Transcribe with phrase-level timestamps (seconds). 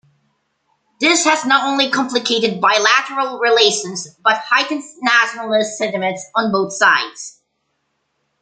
[0.99, 7.39] This has not only complicated bilateral relations but heightened nationalist sentiments on both sides.